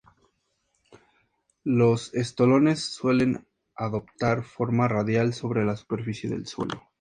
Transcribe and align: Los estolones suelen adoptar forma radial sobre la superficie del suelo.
Los 1.63 2.11
estolones 2.15 2.79
suelen 2.83 3.45
adoptar 3.75 4.41
forma 4.43 4.87
radial 4.87 5.35
sobre 5.35 5.63
la 5.63 5.77
superficie 5.77 6.27
del 6.27 6.47
suelo. 6.47 6.81